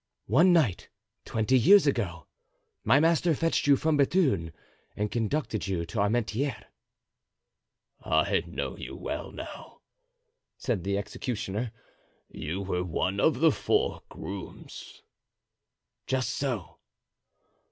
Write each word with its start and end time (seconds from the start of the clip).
"One 0.25 0.51
night, 0.51 0.89
twenty 1.25 1.59
years 1.59 1.85
ago, 1.85 2.25
my 2.83 2.99
master 2.99 3.35
fetched 3.35 3.67
you 3.67 3.75
from 3.75 3.97
Bethune 3.97 4.51
and 4.95 5.11
conducted 5.11 5.67
you 5.67 5.85
to 5.85 5.99
Armentieres." 5.99 6.65
"I 8.03 8.41
know 8.47 8.75
you 8.75 8.95
well 8.95 9.31
now," 9.31 9.81
said 10.57 10.83
the 10.83 10.97
executioner; 10.97 11.71
"you 12.31 12.61
were 12.61 12.83
one 12.83 13.19
of 13.19 13.41
the 13.41 13.51
four 13.51 14.01
grooms." 14.09 15.03
"Just 16.07 16.31
so." 16.31 16.79